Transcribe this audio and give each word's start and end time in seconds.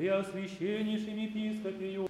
Преосвященнейшим 0.00 1.14
епископе 1.14 2.08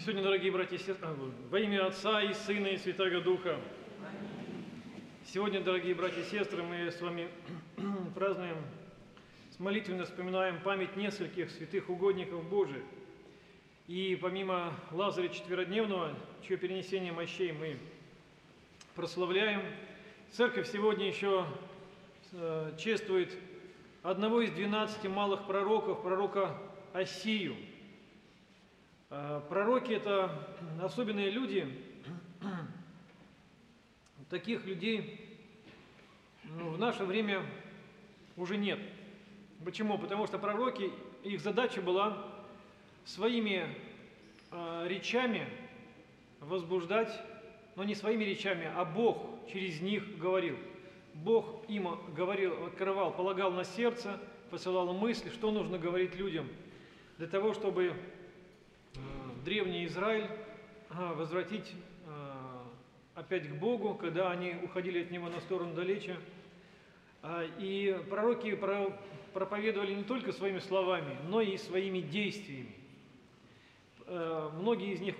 Сегодня, 0.00 0.22
дорогие 0.22 0.50
братья 0.50 0.76
и 0.76 0.78
сестры, 0.78 0.96
а, 1.02 1.32
во 1.50 1.60
имя 1.60 1.86
Отца 1.86 2.22
и 2.22 2.32
Сына 2.32 2.68
и 2.68 2.78
Святого 2.78 3.20
Духа. 3.20 3.60
Сегодня, 5.26 5.60
дорогие 5.60 5.94
братья 5.94 6.22
и 6.22 6.24
сестры, 6.24 6.62
мы 6.62 6.90
с 6.90 6.98
вами 7.02 7.28
празднуем, 8.14 8.56
молитвенно 9.58 10.06
вспоминаем 10.06 10.62
память 10.62 10.96
нескольких 10.96 11.50
святых 11.50 11.90
угодников 11.90 12.48
Божьих. 12.48 12.84
И 13.86 14.18
помимо 14.18 14.72
Лазаря 14.92 15.28
Четверодневного, 15.28 16.14
чье 16.42 16.56
перенесение 16.56 17.12
мощей 17.12 17.52
мы 17.52 17.76
прославляем, 18.96 19.62
Церковь 20.32 20.68
сегодня 20.70 21.06
еще 21.06 21.46
э, 22.32 22.72
чествует 22.78 23.32
одного 24.02 24.40
из 24.40 24.50
двенадцати 24.50 25.06
малых 25.06 25.46
пророков, 25.46 26.02
пророка 26.02 26.58
Осию– 26.92 27.54
а, 29.08 29.40
пророки– 29.48 29.92
это 29.92 30.36
особенные 30.82 31.30
люди. 31.30 31.80
Таких 34.30 34.64
людей 34.64 35.38
ну, 36.42 36.70
в 36.70 36.78
наше 36.78 37.04
время 37.04 37.46
уже 38.36 38.56
нет. 38.56 38.80
Почему? 39.64 39.96
Потому 39.96 40.26
что 40.26 40.40
пророки, 40.40 40.90
их 41.22 41.40
задача 41.40 41.80
была 41.80 42.26
своими 43.04 43.68
э, 44.50 44.86
речами 44.88 45.48
возбуждать, 46.40 47.12
но 47.76 47.84
не 47.84 47.94
своими 47.94 48.24
речами, 48.24 48.70
а 48.74 48.84
Бог 48.84 49.18
через 49.52 49.80
них 49.80 50.18
говорил. 50.18 50.56
Бог 51.14 51.64
им 51.68 51.88
говорил, 52.14 52.66
открывал, 52.66 53.12
полагал 53.12 53.52
на 53.52 53.64
сердце, 53.64 54.18
посылал 54.50 54.92
мысли, 54.92 55.30
что 55.30 55.50
нужно 55.50 55.78
говорить 55.78 56.14
людям 56.16 56.48
для 57.18 57.26
того, 57.26 57.54
чтобы 57.54 57.94
древний 59.44 59.86
Израиль 59.86 60.28
возвратить 60.90 61.72
а, 62.06 62.66
опять 63.14 63.48
к 63.48 63.54
Богу, 63.54 63.94
когда 63.94 64.30
они 64.30 64.56
уходили 64.62 65.02
от 65.02 65.10
Него 65.10 65.28
на 65.28 65.40
сторону 65.40 65.74
далече. 65.74 66.16
А, 67.22 67.44
и 67.58 67.98
пророки 68.10 68.58
проповедовали 69.32 69.94
не 69.94 70.04
только 70.04 70.32
своими 70.32 70.58
словами, 70.58 71.16
но 71.28 71.40
и 71.40 71.56
своими 71.56 72.00
действиями. 72.00 72.74
А, 74.06 74.50
многие 74.58 74.92
из 74.92 75.00
них 75.00 75.14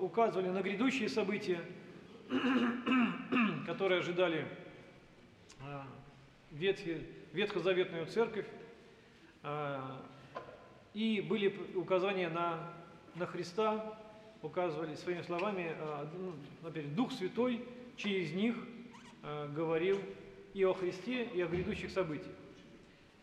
указывали 0.00 0.48
на 0.48 0.60
грядущие 0.62 1.08
события, 1.08 1.60
которые 3.66 4.00
ожидали 4.00 4.46
ветхозаветную 7.32 8.06
церковь, 8.06 8.46
и 10.94 11.20
были 11.20 11.54
указания 11.74 12.28
на 12.28 12.72
на 13.18 13.26
Христа, 13.26 13.98
указывали 14.42 14.94
своими 14.94 15.22
словами, 15.22 15.74
а, 15.78 16.08
ну, 16.16 16.34
опять, 16.68 16.94
Дух 16.94 17.12
Святой 17.12 17.64
через 17.96 18.32
них 18.32 18.54
а, 19.22 19.48
говорил 19.48 20.00
и 20.54 20.64
о 20.64 20.72
Христе, 20.72 21.24
и 21.24 21.40
о 21.40 21.48
грядущих 21.48 21.90
событиях. 21.90 22.34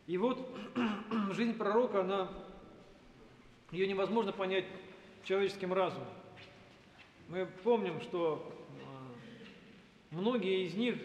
И 0.07 0.17
вот 0.17 0.49
жизнь 1.31 1.53
пророка, 1.53 2.01
она, 2.01 2.29
ее 3.71 3.87
невозможно 3.87 4.31
понять 4.31 4.65
человеческим 5.23 5.73
разумом. 5.73 6.07
Мы 7.29 7.47
помним, 7.63 8.01
что 8.01 8.53
а, 8.64 8.64
многие 10.15 10.65
из 10.65 10.73
них 10.75 10.95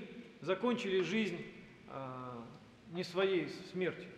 закончили 0.41 1.03
жизнь 1.03 1.45
не 2.93 3.05
своей 3.05 3.49
смертью. 3.73 4.09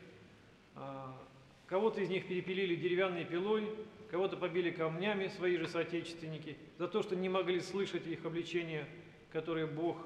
Кого-то 1.67 2.01
из 2.01 2.09
них 2.09 2.29
перепилили 2.29 2.77
деревянной 2.77 3.25
пилой, 3.25 3.69
кого-то 4.11 4.37
побили 4.37 4.71
камнями 4.71 5.29
свои 5.29 5.57
же 5.57 5.67
соотечественники, 5.67 6.57
за 6.79 6.87
то, 6.87 7.03
что 7.03 7.17
не 7.17 7.31
могли 7.31 7.61
слышать 7.61 8.07
их 8.07 8.25
обличения, 8.27 8.87
которые 9.33 9.67
Бог, 9.67 9.97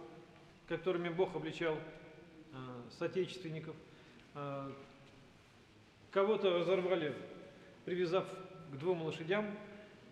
которыми 0.68 1.08
Бог 1.08 1.34
обличал 1.34 1.74
э, 1.74 2.56
соотечественников. 2.98 3.74
Кого-то 6.10 6.58
разорвали, 6.58 7.14
привязав 7.84 8.26
к 8.72 8.76
двум 8.76 9.02
лошадям, 9.02 9.46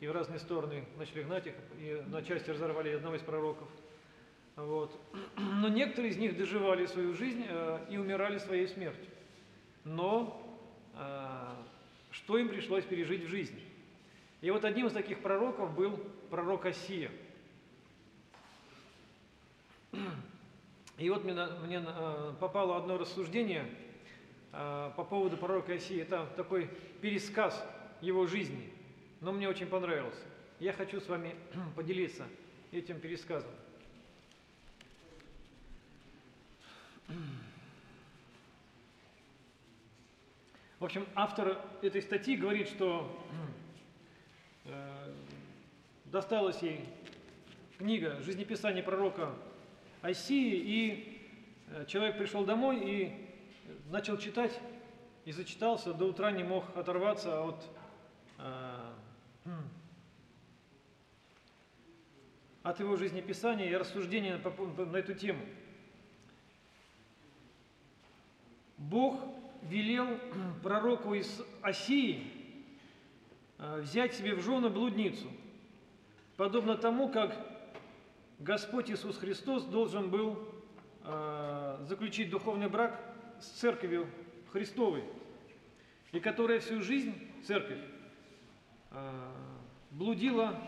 и 0.00 0.08
в 0.08 0.12
разные 0.12 0.38
стороны 0.38 0.84
начали 0.98 1.22
гнать 1.22 1.46
их, 1.46 1.54
и 1.78 2.02
на 2.08 2.22
части 2.22 2.50
разорвали 2.50 2.90
одного 2.90 3.16
из 3.16 3.22
пророков. 3.22 3.68
Вот. 4.56 4.98
Но 5.36 5.68
некоторые 5.68 6.12
из 6.12 6.16
них 6.16 6.36
доживали 6.36 6.86
свою 6.86 7.14
жизнь 7.14 7.44
э, 7.48 7.86
и 7.90 7.96
умирали 7.96 8.38
своей 8.38 8.68
смертью. 8.68 9.10
Но 9.84 10.40
э, 10.94 11.54
что 12.10 12.38
им 12.38 12.48
пришлось 12.48 12.84
пережить 12.84 13.24
в 13.24 13.28
жизни? 13.28 13.60
И 14.40 14.50
вот 14.50 14.64
одним 14.64 14.86
из 14.86 14.92
таких 14.92 15.20
пророков 15.20 15.74
был 15.74 15.98
пророк 16.30 16.66
Осия. 16.66 17.10
И 20.98 21.10
вот 21.10 21.24
мне, 21.24 21.34
мне 21.64 21.82
э, 21.84 22.32
попало 22.38 22.76
одно 22.76 22.98
рассуждение 22.98 23.66
э, 24.52 24.92
по 24.96 25.04
поводу 25.04 25.36
пророка 25.36 25.72
Осии. 25.72 26.00
Это 26.00 26.28
такой 26.36 26.70
пересказ 27.00 27.66
его 28.00 28.26
жизни, 28.26 28.70
но 29.20 29.32
мне 29.32 29.48
очень 29.48 29.66
понравился. 29.66 30.22
Я 30.60 30.72
хочу 30.72 31.00
с 31.00 31.08
вами 31.08 31.34
поделиться 31.76 32.24
этим 32.70 33.00
пересказом. 33.00 33.50
В 40.84 40.86
общем, 40.86 41.06
автор 41.14 41.58
этой 41.80 42.02
статьи 42.02 42.36
говорит, 42.36 42.68
что 42.68 43.10
Э, 44.66 45.12
досталась 46.04 46.62
ей 46.62 46.86
книга 47.78 48.20
«Жизнеписание 48.20 48.82
пророка 48.82 49.34
Осии», 50.02 50.56
и 50.56 51.22
э, 51.68 51.86
человек 51.86 52.18
пришел 52.18 52.44
домой 52.44 52.80
и 52.82 53.12
начал 53.90 54.18
читать, 54.18 54.60
и 55.24 55.32
зачитался, 55.32 55.94
до 55.94 56.04
утра 56.04 56.30
не 56.32 56.44
мог 56.44 56.64
оторваться 56.76 57.42
от, 57.42 57.64
э, 58.38 58.92
от 62.62 62.80
его 62.80 62.96
жизнеписания 62.96 63.70
и 63.70 63.74
рассуждения 63.74 64.38
на 64.38 64.96
эту 64.96 65.14
тему. 65.14 65.44
Бог 68.76 69.18
велел 69.68 70.18
пророку 70.62 71.14
из 71.14 71.42
Осии 71.62 72.34
Э, 73.58 73.80
взять 73.80 74.14
себе 74.14 74.34
в 74.34 74.42
жены 74.42 74.68
блудницу, 74.68 75.26
подобно 76.36 76.76
тому, 76.76 77.08
как 77.08 77.34
Господь 78.38 78.90
Иисус 78.90 79.16
Христос 79.16 79.64
должен 79.64 80.10
был 80.10 80.38
э, 81.04 81.78
заключить 81.82 82.30
духовный 82.30 82.68
брак 82.68 83.00
с 83.40 83.46
церковью 83.46 84.06
Христовой, 84.52 85.04
и 86.12 86.18
которая 86.20 86.58
всю 86.60 86.82
жизнь, 86.82 87.14
церковь, 87.46 87.80
э, 88.90 89.30
блудила 89.92 90.60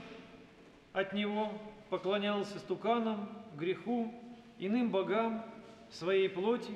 от 0.92 1.12
Него, 1.12 1.52
поклонялась 1.90 2.54
истуканам, 2.56 3.28
греху, 3.56 4.14
иным 4.58 4.90
богам, 4.90 5.44
своей 5.90 6.28
плоти, 6.28 6.72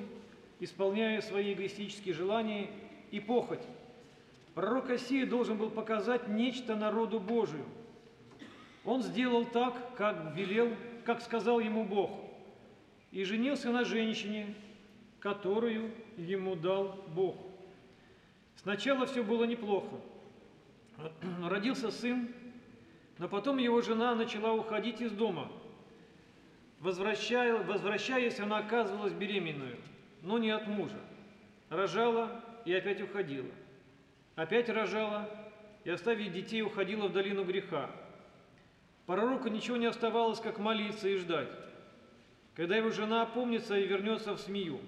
исполняя 0.61 1.19
свои 1.19 1.53
эгоистические 1.53 2.13
желания 2.13 2.69
и 3.11 3.19
похоть, 3.19 3.61
Пророк 4.53 4.89
Осия 4.89 5.25
должен 5.25 5.57
был 5.57 5.69
показать 5.69 6.27
нечто 6.27 6.75
народу 6.75 7.19
Божию. 7.19 7.65
Он 8.83 9.01
сделал 9.01 9.45
так, 9.45 9.95
как 9.95 10.35
велел, 10.35 10.75
как 11.05 11.21
сказал 11.21 11.59
ему 11.59 11.85
Бог, 11.85 12.11
и 13.11 13.23
женился 13.23 13.71
на 13.71 13.85
женщине, 13.85 14.53
которую 15.19 15.91
ему 16.17 16.55
дал 16.55 17.01
Бог. 17.15 17.37
Сначала 18.57 19.05
все 19.05 19.23
было 19.23 19.45
неплохо. 19.45 19.95
Родился 21.47 21.89
сын, 21.89 22.29
но 23.17 23.29
потом 23.29 23.57
его 23.57 23.81
жена 23.81 24.15
начала 24.15 24.53
уходить 24.53 24.99
из 24.99 25.11
дома. 25.11 25.49
Возвращая, 26.79 27.63
возвращаясь, 27.63 28.39
она 28.39 28.57
оказывалась 28.57 29.13
беременную, 29.13 29.77
но 30.21 30.37
не 30.37 30.49
от 30.49 30.67
мужа. 30.67 30.99
Рожала 31.69 32.43
и 32.65 32.73
опять 32.73 33.01
уходила 33.01 33.49
опять 34.35 34.69
рожала 34.69 35.29
и, 35.83 35.89
оставив 35.89 36.31
детей, 36.31 36.61
уходила 36.61 37.07
в 37.07 37.13
долину 37.13 37.43
греха. 37.43 37.89
Пророку 39.05 39.49
ничего 39.49 39.77
не 39.77 39.87
оставалось, 39.87 40.39
как 40.39 40.59
молиться 40.59 41.07
и 41.07 41.17
ждать, 41.17 41.49
когда 42.55 42.77
его 42.77 42.91
жена 42.91 43.23
опомнится 43.23 43.77
и 43.77 43.87
вернется 43.87 44.33
в 44.33 44.39
смею. 44.39 44.79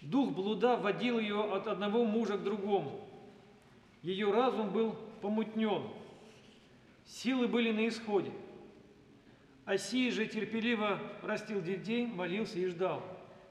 Дух 0.00 0.32
блуда 0.32 0.76
водил 0.76 1.18
ее 1.18 1.52
от 1.52 1.66
одного 1.66 2.04
мужа 2.04 2.38
к 2.38 2.44
другому. 2.44 3.06
Ее 4.02 4.32
разум 4.32 4.70
был 4.70 4.96
помутнен, 5.20 5.82
силы 7.04 7.48
были 7.48 7.70
на 7.70 7.86
исходе. 7.88 8.32
Осия 9.66 10.10
же 10.10 10.26
терпеливо 10.26 10.98
растил 11.22 11.60
детей, 11.60 12.06
молился 12.06 12.58
и 12.58 12.66
ждал, 12.66 13.02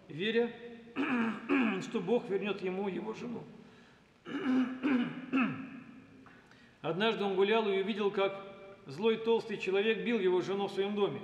веря, 0.09 0.51
что 1.81 2.00
Бог 2.01 2.29
вернет 2.29 2.61
ему 2.61 2.89
его 2.89 3.13
жену. 3.13 3.44
Однажды 6.81 7.23
он 7.23 7.35
гулял 7.35 7.67
и 7.69 7.81
увидел, 7.81 8.11
как 8.11 8.50
злой 8.85 9.17
толстый 9.17 9.57
человек 9.57 10.03
бил 10.03 10.19
его 10.19 10.41
жену 10.41 10.67
в 10.67 10.71
своем 10.71 10.95
доме, 10.95 11.21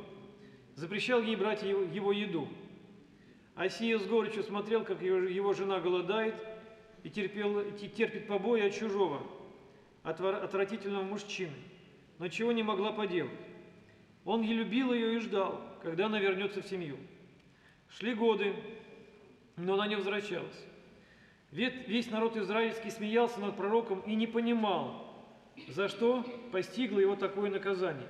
запрещал 0.76 1.22
ей 1.22 1.36
брать 1.36 1.64
его 1.64 2.12
еду. 2.12 2.48
Осия 3.56 3.98
с 3.98 4.06
горечью 4.06 4.44
смотрел, 4.44 4.84
как 4.84 5.02
его 5.02 5.54
жена 5.54 5.80
голодает 5.80 6.36
и 7.04 7.10
терпел, 7.10 7.64
терпит 7.96 8.28
побои 8.28 8.68
от 8.68 8.74
чужого, 8.74 9.22
отвратительного 10.04 11.04
мужчины, 11.04 11.56
но 12.20 12.28
чего 12.28 12.52
не 12.52 12.64
могла 12.64 12.92
поделать. 12.92 13.32
Он 14.26 14.44
и 14.44 14.48
любил 14.48 14.94
ее 14.94 15.16
и 15.16 15.20
ждал, 15.20 15.62
когда 15.84 16.08
она 16.08 16.20
вернется 16.20 16.62
в 16.62 16.68
семью. 16.68 16.98
Шли 17.90 18.14
годы, 18.14 18.54
но 19.58 19.76
она 19.76 19.88
не 19.88 19.96
возвращалась. 19.96 20.66
Весь 21.52 22.12
народ 22.12 22.36
израильский 22.36 22.90
смеялся 22.90 23.40
над 23.40 23.56
пророком 23.56 24.02
и 24.02 24.16
не 24.16 24.28
понимал, 24.28 25.16
за 25.70 25.88
что 25.88 26.26
постигло 26.52 27.00
его 27.00 27.16
такое 27.16 27.50
наказание. 27.50 28.10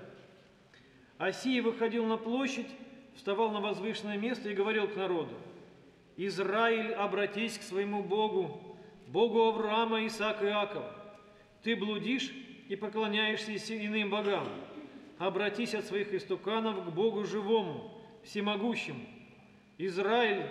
Осия 1.18 1.62
выходил 1.62 2.06
на 2.06 2.18
площадь, 2.18 2.68
вставал 3.16 3.52
на 3.52 3.62
возвышенное 3.62 4.18
место 4.18 4.50
и 4.50 4.56
говорил 4.56 4.88
к 4.88 4.96
народу, 4.96 5.36
«Израиль, 6.18 6.94
обратись 6.94 7.58
к 7.58 7.62
своему 7.62 8.02
Богу, 8.02 8.78
Богу 9.08 9.44
Авраама, 9.44 10.06
Исаака 10.08 10.46
и 10.46 10.50
Иакова. 10.50 10.92
Ты 11.62 11.76
блудишь 11.76 12.32
и 12.68 12.76
поклоняешься 12.76 13.56
иным 13.78 14.10
богам. 14.10 14.48
Обратись 15.18 15.76
от 15.76 15.86
своих 15.86 16.14
истуканов 16.14 16.86
к 16.86 16.90
Богу 16.90 17.24
живому, 17.26 18.02
всемогущему. 18.24 19.06
Израиль, 19.78 20.46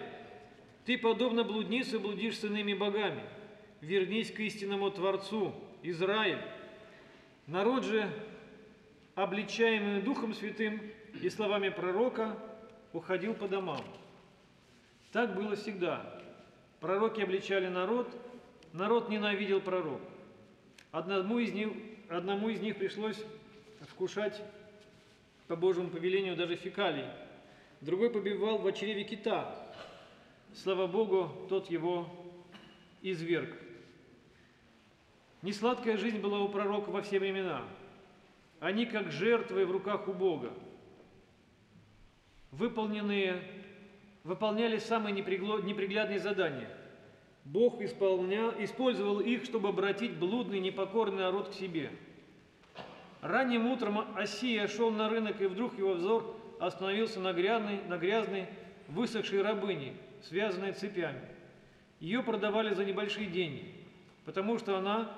ты, 0.84 0.98
подобно 0.98 1.44
блуднице, 1.44 1.98
блудишь 1.98 2.38
с 2.38 2.44
иными 2.44 2.74
богами. 2.74 3.22
Вернись 3.80 4.30
к 4.30 4.40
истинному 4.40 4.90
Творцу, 4.90 5.54
Израиль. 5.82 6.40
Народ 7.46 7.84
же, 7.84 8.08
обличаемый 9.14 10.02
Духом 10.02 10.34
Святым 10.34 10.80
и 11.22 11.28
словами 11.30 11.68
пророка, 11.68 12.38
уходил 12.92 13.34
по 13.34 13.48
домам. 13.48 13.84
Так 15.12 15.34
было 15.34 15.56
всегда. 15.56 16.20
Пророки 16.80 17.20
обличали 17.20 17.68
народ, 17.68 18.08
народ 18.72 19.08
ненавидел 19.08 19.60
пророк. 19.60 20.00
Одному 20.90 21.38
из 21.38 21.52
них, 21.52 21.70
одному 22.08 22.48
из 22.48 22.60
них 22.60 22.76
пришлось 22.76 23.22
вкушать 23.88 24.42
по 25.48 25.56
Божьему 25.56 25.88
повелению 25.88 26.36
даже 26.36 26.56
фекалий. 26.56 27.04
Другой 27.84 28.08
побивал 28.08 28.56
в 28.56 28.72
чреве 28.72 29.04
кита. 29.04 29.54
Слава 30.54 30.86
Богу, 30.86 31.30
тот 31.50 31.68
его 31.68 32.08
изверг. 33.02 33.50
Несладкая 35.42 35.98
жизнь 35.98 36.18
была 36.18 36.40
у 36.40 36.48
пророка 36.48 36.88
во 36.88 37.02
все 37.02 37.18
времена. 37.18 37.62
Они 38.58 38.86
как 38.86 39.12
жертвы 39.12 39.66
в 39.66 39.70
руках 39.70 40.08
у 40.08 40.14
Бога. 40.14 40.54
Выполненные, 42.52 43.42
выполняли 44.22 44.78
самые 44.78 45.12
неприглядные 45.12 46.20
задания. 46.20 46.70
Бог 47.44 47.82
исполнял, 47.82 48.54
использовал 48.60 49.20
их, 49.20 49.44
чтобы 49.44 49.68
обратить 49.68 50.16
блудный, 50.16 50.60
непокорный 50.60 51.18
народ 51.18 51.50
к 51.50 51.52
себе. 51.52 51.90
Ранним 53.20 53.66
утром 53.66 54.16
Осия 54.16 54.68
шел 54.68 54.90
на 54.90 55.10
рынок, 55.10 55.42
и 55.42 55.46
вдруг 55.46 55.76
его 55.76 55.92
взор 55.92 56.34
остановился 56.60 57.20
на 57.20 57.32
грязной, 57.32 57.80
на 57.88 57.98
грязной 57.98 58.46
высохшей 58.88 59.42
рабыне, 59.42 59.94
связанной 60.22 60.72
цепями. 60.72 61.20
Ее 62.00 62.22
продавали 62.22 62.74
за 62.74 62.84
небольшие 62.84 63.26
деньги, 63.26 63.72
потому 64.24 64.58
что 64.58 64.76
она 64.76 65.12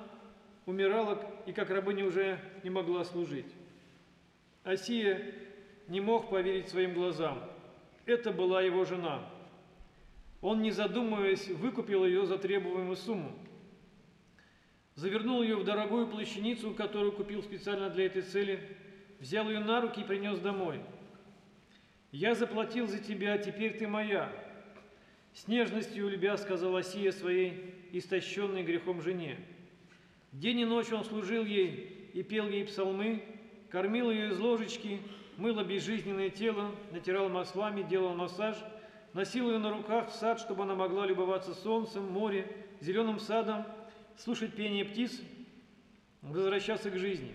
умирала 0.66 1.20
и 1.46 1.52
как 1.52 1.70
рабыня 1.70 2.04
уже 2.04 2.38
не 2.62 2.70
могла 2.70 3.04
служить. 3.04 3.52
Осия 4.64 5.32
не 5.88 6.00
мог 6.00 6.28
поверить 6.28 6.68
своим 6.68 6.94
глазам. 6.94 7.38
Это 8.04 8.32
была 8.32 8.62
его 8.62 8.84
жена. 8.84 9.28
Он, 10.40 10.62
не 10.62 10.70
задумываясь, 10.70 11.48
выкупил 11.48 12.04
ее 12.04 12.26
за 12.26 12.38
требуемую 12.38 12.96
сумму. 12.96 13.32
Завернул 14.94 15.42
ее 15.42 15.56
в 15.56 15.64
дорогую 15.64 16.06
плащаницу, 16.06 16.72
которую 16.74 17.12
купил 17.12 17.42
специально 17.42 17.90
для 17.90 18.06
этой 18.06 18.22
цели, 18.22 18.60
взял 19.20 19.48
ее 19.48 19.60
на 19.60 19.80
руки 19.80 20.00
и 20.00 20.04
принес 20.04 20.38
домой. 20.38 20.80
«Я 22.16 22.34
заплатил 22.34 22.86
за 22.86 22.98
тебя, 22.98 23.36
теперь 23.36 23.76
ты 23.76 23.86
моя»,— 23.86 24.32
с 25.34 25.48
нежностью 25.48 26.08
любя 26.08 26.38
сказала 26.38 26.82
Сия 26.82 27.12
своей 27.12 27.74
истощенной 27.92 28.62
грехом 28.62 29.02
жене. 29.02 29.36
День 30.32 30.60
и 30.60 30.64
ночь 30.64 30.90
он 30.92 31.04
служил 31.04 31.44
ей 31.44 32.10
и 32.14 32.22
пел 32.22 32.48
ей 32.48 32.64
псалмы, 32.64 33.22
кормил 33.68 34.10
ее 34.10 34.30
из 34.30 34.38
ложечки, 34.38 35.02
мыл 35.36 35.62
безжизненное 35.62 36.30
тело, 36.30 36.74
натирал 36.90 37.28
маслами, 37.28 37.82
делал 37.82 38.14
массаж, 38.14 38.56
носил 39.12 39.50
ее 39.50 39.58
на 39.58 39.70
руках 39.70 40.08
в 40.08 40.14
сад, 40.14 40.40
чтобы 40.40 40.62
она 40.62 40.74
могла 40.74 41.04
любоваться 41.04 41.52
солнцем, 41.52 42.10
морем, 42.10 42.46
зеленым 42.80 43.20
садом, 43.20 43.66
слушать 44.16 44.54
пение 44.54 44.86
птиц, 44.86 45.20
возвращаться 46.22 46.90
к 46.90 46.96
жизни. 46.96 47.34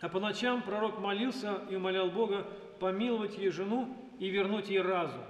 А 0.00 0.10
по 0.10 0.20
ночам 0.20 0.60
пророк 0.60 0.98
молился 0.98 1.62
и 1.70 1.76
умолял 1.76 2.10
Бога 2.10 2.46
помиловать 2.78 3.38
ей 3.38 3.50
жену 3.50 3.96
и 4.18 4.28
вернуть 4.28 4.68
ей 4.68 4.80
разум. 4.80 5.22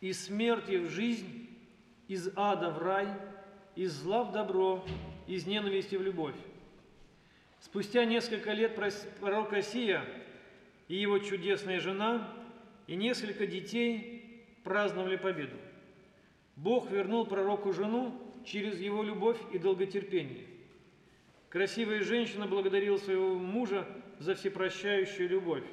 Из 0.00 0.24
смерти 0.24 0.76
в 0.76 0.90
жизнь, 0.90 1.48
из 2.08 2.30
ада 2.36 2.70
в 2.70 2.78
рай, 2.78 3.08
из 3.76 3.92
зла 3.92 4.24
в 4.24 4.32
добро, 4.32 4.84
из 5.26 5.46
ненависти 5.46 5.96
в 5.96 6.02
любовь. 6.02 6.34
Спустя 7.60 8.04
несколько 8.04 8.52
лет 8.52 8.78
пророк 9.20 9.52
Осия 9.52 10.04
и 10.88 10.96
его 10.96 11.18
чудесная 11.18 11.78
жена 11.78 12.34
и 12.86 12.96
несколько 12.96 13.46
детей 13.46 14.44
праздновали 14.64 15.16
победу. 15.16 15.56
Бог 16.56 16.90
вернул 16.90 17.26
пророку 17.26 17.72
жену 17.72 18.18
через 18.44 18.80
его 18.80 19.02
любовь 19.02 19.38
и 19.52 19.58
долготерпение. 19.58 20.46
Красивая 21.48 22.02
женщина 22.02 22.46
благодарила 22.46 22.96
своего 22.96 23.34
мужа 23.34 23.86
за 24.18 24.34
всепрощающую 24.34 25.28
любовь. 25.28 25.64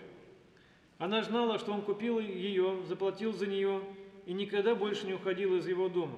Она 0.97 1.21
знала, 1.23 1.59
что 1.59 1.73
он 1.73 1.81
купил 1.81 2.19
ее, 2.19 2.81
заплатил 2.85 3.33
за 3.33 3.45
нее 3.45 3.81
и 4.25 4.33
никогда 4.33 4.73
больше 4.73 5.05
не 5.05 5.13
уходил 5.13 5.55
из 5.55 5.67
его 5.67 5.89
дома. 5.89 6.17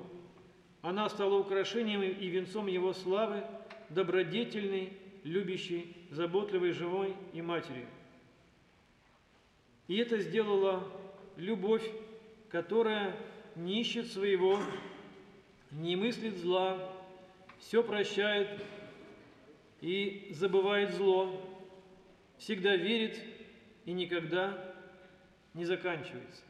Она 0.82 1.10
стала 1.10 1.36
украшением 1.36 2.02
и 2.02 2.28
венцом 2.28 2.68
его 2.68 2.94
славы, 2.94 3.44
добродетельной, 3.90 4.94
любящей, 5.24 5.96
заботливой, 6.12 6.72
живой 6.72 7.14
и 7.34 7.42
матерью. 7.42 7.88
И 9.88 9.98
это 9.98 10.20
сделала 10.20 10.88
любовь, 11.36 11.84
которая 12.50 13.16
не 13.56 13.82
ищет 13.82 14.08
своего, 14.08 14.60
не 15.72 15.96
мыслит 15.96 16.38
зла, 16.38 16.94
все 17.60 17.84
прощает 17.84 18.64
и 19.82 20.30
забывает 20.32 20.94
зло, 20.94 21.42
всегда 22.38 22.76
верит 22.78 23.22
и 23.90 23.92
никогда 23.92 24.56
не 25.56 25.66
заканчивается. 25.66 26.44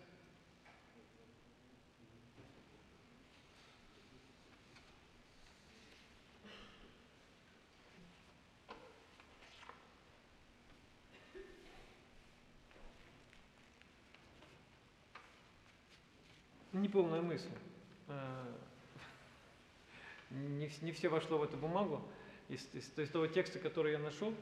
неполная 16.74 17.22
мысль. 17.22 17.50
Не, 20.30 20.70
не 20.82 20.92
все 20.92 21.10
вошло 21.10 21.38
в 21.38 21.44
эту 21.44 21.58
бумагу 21.58 22.02
из, 22.50 22.68
из, 22.74 22.98
из 22.98 23.10
того 23.10 23.28
текста, 23.28 23.60
который 23.60 23.94
я 23.94 24.00
нашел. 24.00 24.34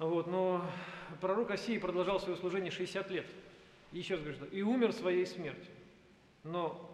Вот, 0.00 0.28
но 0.28 0.64
пророк 1.20 1.50
Осии 1.50 1.76
продолжал 1.76 2.18
свое 2.20 2.34
служение 2.38 2.70
60 2.70 3.10
лет. 3.10 3.26
Еще 3.92 4.14
раз 4.14 4.24
говорю, 4.24 4.46
и 4.46 4.62
умер 4.62 4.94
своей 4.94 5.26
смертью. 5.26 5.70
Но 6.42 6.90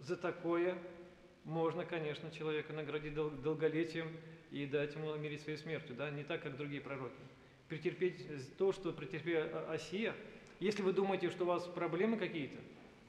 за 0.00 0.16
такое 0.16 0.78
можно, 1.44 1.84
конечно, 1.84 2.30
человека 2.30 2.72
наградить 2.72 3.12
дол 3.12 3.28
долголетием 3.28 4.10
и 4.50 4.64
дать 4.64 4.94
ему 4.94 5.08
умереть 5.08 5.42
своей 5.42 5.58
смертью, 5.58 5.94
да, 5.94 6.08
не 6.08 6.24
так, 6.24 6.42
как 6.42 6.56
другие 6.56 6.80
пророки. 6.80 7.20
Претерпеть 7.68 8.26
то, 8.56 8.72
что 8.72 8.94
претерпел 8.94 9.68
Осия. 9.68 10.14
Если 10.58 10.80
вы 10.80 10.94
думаете, 10.94 11.28
что 11.28 11.44
у 11.44 11.48
вас 11.48 11.66
проблемы 11.66 12.16
какие-то, 12.16 12.56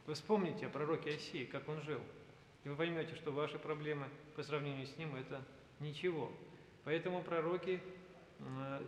вы 0.06 0.16
вспомните 0.16 0.66
о 0.66 0.70
пророке 0.70 1.12
Осии, 1.12 1.46
как 1.46 1.70
он 1.70 1.82
жил, 1.84 2.02
и 2.66 2.70
вы 2.70 2.76
поймете, 2.76 3.16
что 3.16 3.32
ваши 3.32 3.58
проблемы 3.58 4.08
по 4.36 4.44
сравнению 4.44 4.86
с 4.86 4.98
ним– 4.98 5.16
это 5.16 5.42
ничего. 5.80 6.30
Поэтому 6.84 7.24
пророки, 7.24 7.80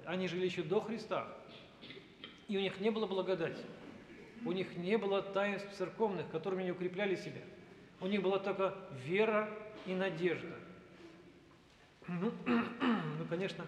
они 0.05 0.27
жили 0.27 0.46
еще 0.46 0.63
до 0.63 0.79
Христа, 0.79 1.27
И 2.48 2.58
у 2.58 2.60
них 2.60 2.79
не 2.79 2.89
было 2.89 3.08
благодати. 3.08 3.63
У 4.46 4.51
них 4.51 4.75
не 4.75 4.98
было 4.98 5.22
таинств 5.22 5.72
церковных, 5.77 6.29
которыми 6.31 6.63
они 6.63 6.72
укрепляли 6.72 7.15
себя. 7.15 7.41
У 8.00 8.08
них 8.08 8.22
была 8.24 8.39
только 8.39 8.75
вера 9.05 9.50
и 9.86 9.93
надежда. 9.93 10.55
Ну, 12.08 12.31
ну 12.46 13.25
конечно, 13.29 13.65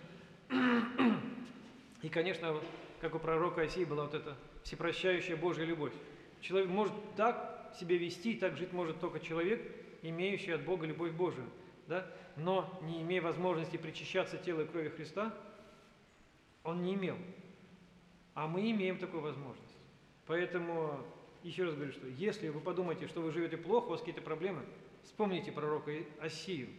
и, 2.01 2.09
конечно, 2.09 2.59
как 2.99 3.13
у 3.15 3.19
пророка 3.19 3.61
Осии 3.61 3.85
была 3.85 4.05
вот 4.05 4.15
эта 4.15 4.35
всепрощающая 4.63 5.35
Божья 5.35 5.65
любовь. 5.65 5.93
Человек 6.41 6.69
может 6.69 6.93
так 7.15 7.71
себя 7.79 7.97
вести, 7.97 8.33
так 8.35 8.57
жить 8.57 8.73
может 8.73 8.99
только 8.99 9.19
человек, 9.19 9.61
имеющий 10.01 10.51
от 10.51 10.63
Бога 10.63 10.85
любовь 10.85 11.11
Божию. 11.11 11.45
Да? 11.87 12.05
Но 12.35 12.79
не 12.83 13.01
имея 13.01 13.21
возможности 13.21 13.77
причащаться 13.77 14.37
телу 14.37 14.61
и 14.63 14.65
крови 14.65 14.89
Христа, 14.89 15.33
он 16.63 16.83
не 16.83 16.95
имел. 16.95 17.17
А 18.33 18.47
мы 18.47 18.69
имеем 18.71 18.97
такую 18.97 19.21
возможность. 19.21 19.77
Поэтому, 20.25 21.05
еще 21.43 21.65
раз 21.65 21.75
говорю, 21.75 21.91
что 21.91 22.07
если 22.07 22.49
вы 22.49 22.59
подумаете, 22.59 23.07
что 23.07 23.21
вы 23.21 23.31
живете 23.31 23.57
плохо, 23.57 23.85
у 23.85 23.89
вас 23.89 23.99
какие-то 23.99 24.21
проблемы, 24.21 24.63
вспомните 25.03 25.51
пророка 25.51 25.91
Осию. 26.19 26.69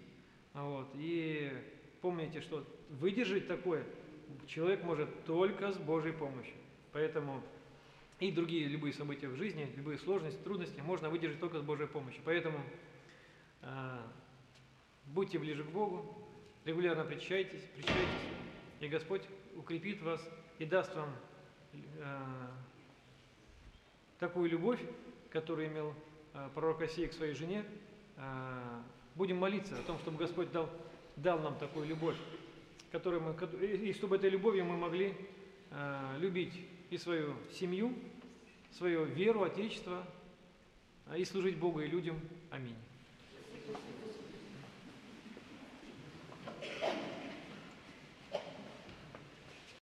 Вот, 0.55 0.89
и 0.95 1.53
помните, 2.01 2.41
что 2.41 2.65
выдержать 2.89 3.47
такое 3.47 3.85
человек 4.47 4.83
может 4.83 5.25
только 5.25 5.73
с 5.73 5.77
Божьей 5.77 6.13
помощью. 6.13 6.55
Поэтому 6.93 7.43
и 8.21 8.31
другие 8.31 8.69
любые 8.69 8.93
события 8.93 9.29
в 9.29 9.37
жизни, 9.37 9.71
любые 9.77 9.99
сложности, 9.99 10.39
трудности 10.43 10.81
можно 10.81 11.11
выдержать 11.11 11.41
только 11.41 11.59
с 11.59 11.63
Божьей 11.63 11.87
помощью. 11.89 12.23
Поэтому 12.25 12.59
э, 13.63 13.99
будьте 15.07 15.39
ближе 15.39 15.65
к 15.65 15.71
Богу, 15.71 16.17
регулярно 16.65 17.05
причащайтесь, 17.05 17.63
причащайтесь, 17.77 18.09
и 18.81 18.89
Господь 18.89 19.23
укрепит 19.57 20.03
вас 20.03 20.21
и 20.59 20.65
даст 20.65 20.95
вам 20.95 21.15
э, 21.73 22.47
такую 24.19 24.51
любовь, 24.51 24.81
которую 25.31 25.69
имел 25.69 25.95
э, 26.35 26.49
пророк 26.55 26.83
Осей 26.83 27.09
к 27.09 27.13
своей 27.13 27.35
жене. 27.35 27.65
Э, 28.17 28.81
будем 29.15 29.37
молиться 29.39 29.79
о 29.79 29.83
том, 29.83 29.99
чтобы 29.99 30.19
Господь 30.19 30.51
дал, 30.53 30.69
дал 31.17 31.39
нам 31.41 31.57
такую 31.59 31.87
любовь, 31.87 32.17
которую 32.93 33.23
мы, 33.23 33.35
и 33.65 33.93
чтобы 33.93 34.17
этой 34.17 34.31
любовью 34.31 34.65
мы 34.65 34.77
могли 34.77 35.15
э, 35.71 36.17
любить 36.19 36.55
и 36.91 36.99
свою 36.99 37.35
семью, 37.53 37.95
свою 38.73 39.05
веру, 39.05 39.43
Отечество, 39.43 40.07
и 41.17 41.25
служить 41.25 41.59
Богу 41.59 41.81
и 41.81 41.87
людям. 41.87 42.19
Аминь. 42.51 42.77